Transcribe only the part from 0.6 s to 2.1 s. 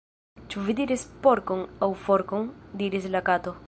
vi diris porkon, aŭ